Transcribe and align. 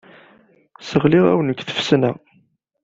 Sseɣliɣ-awen 0.81 1.47
deg 1.51 1.59
tfesna. 1.63 2.11